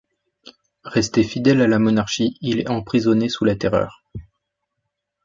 [0.83, 4.03] Resté fidèle à la monarchie, il est emprisonné sous la Terreur.